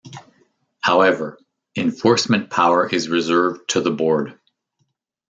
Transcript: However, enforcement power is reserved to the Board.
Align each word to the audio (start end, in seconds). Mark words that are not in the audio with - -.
However, 0.79 1.37
enforcement 1.77 2.49
power 2.49 2.89
is 2.89 3.07
reserved 3.07 3.69
to 3.69 3.81
the 3.81 3.91
Board. 3.91 4.35